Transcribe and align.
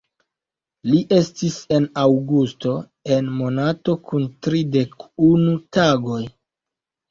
Ni 0.91 1.01
estis 1.17 1.57
en 1.77 1.85
Aŭgusto, 2.05 2.73
en 3.19 3.29
monato 3.43 3.97
kun 4.09 4.27
tridek-unu 4.49 5.57
tagoj. 5.81 6.21